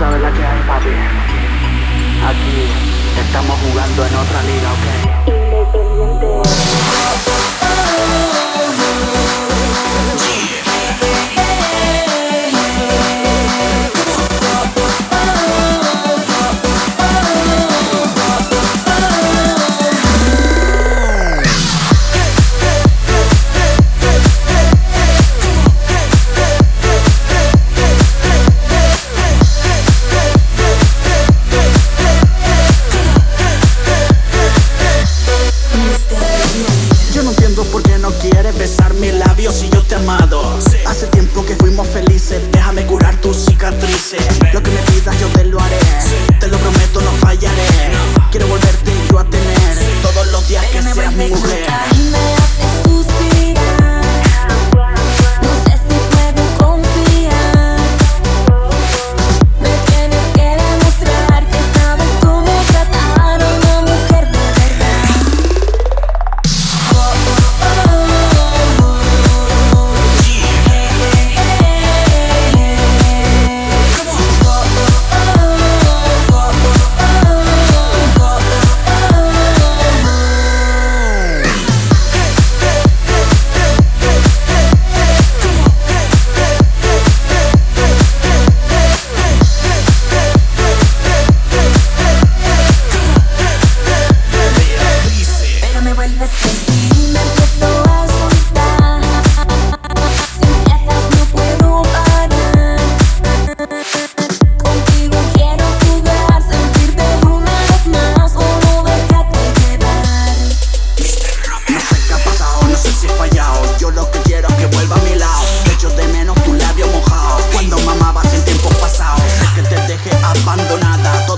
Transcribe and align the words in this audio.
sabes 0.00 0.20
la 0.22 0.32
que 0.32 0.42
hay, 0.42 0.60
papi. 0.66 0.88
Aquí 2.30 2.72
estamos 3.20 3.60
jugando 3.60 4.06
en 4.06 4.14
otra 4.14 4.42
liga, 4.44 4.72
¿ok? 4.72 4.86
Independiente. 5.28 7.29
en 39.00 39.12
mis 39.12 39.14
labios 39.14 39.62
y 39.62 39.70
yo 39.70 39.82
te 39.82 39.94
amado. 39.94 40.58
Hace 40.86 41.06
tiempo 41.08 41.44
que 41.44 41.56
fuimos 41.56 41.86
felices, 41.88 42.40
déjame 42.52 42.84
curar 42.86 43.16
tus 43.20 43.44
cicatrices. 43.46 44.20
Lo 44.52 44.62
que 44.62 44.70
me 44.70 44.80
pidas 44.82 45.18
yo 45.20 45.28
te 45.28 45.44
lo 45.44 45.60
haré, 45.60 45.78
te 46.38 46.48
lo 46.48 46.58
prometo, 46.58 47.00
no 47.00 47.10
fallaré. 47.12 47.66
Quiero 48.30 48.46
volverte 48.46 48.92
yo 49.10 49.18
a 49.18 49.24
tener 49.24 49.78
todos 50.02 50.26
los 50.28 50.48
días 50.48 50.64
que 50.66 50.82
seas 50.82 51.12
mi 51.14 51.28
mujer. 51.28 51.59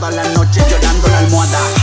toda 0.00 0.12
la 0.12 0.22
noche 0.30 0.62
llorando 0.66 1.08
la 1.08 1.18
almohada. 1.18 1.79